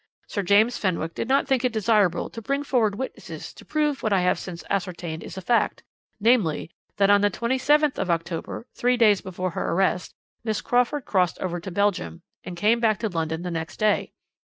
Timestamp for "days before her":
8.97-9.73